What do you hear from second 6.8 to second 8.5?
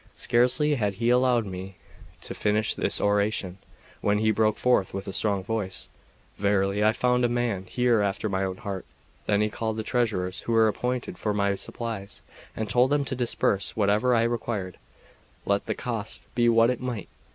I have found a man here after my